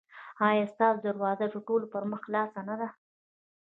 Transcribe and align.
ایا 0.47 0.65
ستاسو 0.73 1.03
دروازه 1.05 1.45
د 1.53 1.55
ټولو 1.67 1.85
پر 1.93 2.03
مخ 2.11 2.19
خلاصه 2.25 2.59
نه 2.69 2.75
ده؟ 2.79 2.87